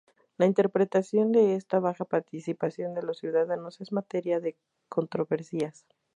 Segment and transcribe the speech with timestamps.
[0.39, 4.57] La interpretación de esta baja participación de los ciudadanos es materia de
[4.89, 5.85] controversias.